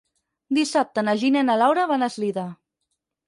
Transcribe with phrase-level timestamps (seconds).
[0.57, 2.47] Dissabte na Gina i na Laura van a Eslida.